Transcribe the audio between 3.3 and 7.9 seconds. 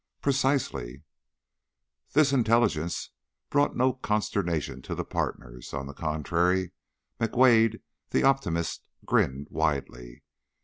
brought no consternation to the partners; on the contrary, McWade,